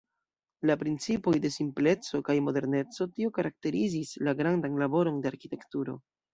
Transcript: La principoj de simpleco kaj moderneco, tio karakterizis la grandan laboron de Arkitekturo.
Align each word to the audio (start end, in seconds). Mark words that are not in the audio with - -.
La 0.69 0.75
principoj 0.83 1.33
de 1.43 1.51
simpleco 1.55 2.23
kaj 2.31 2.37
moderneco, 2.47 3.09
tio 3.19 3.35
karakterizis 3.37 4.17
la 4.29 4.37
grandan 4.43 4.83
laboron 4.87 5.25
de 5.29 5.35
Arkitekturo. 5.35 5.99